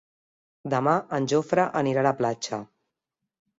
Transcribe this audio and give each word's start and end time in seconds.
Demà 0.73 0.95
en 1.17 1.29
Jofre 1.35 1.67
anirà 1.83 2.03
a 2.05 2.07
la 2.11 2.17
platja. 2.25 2.63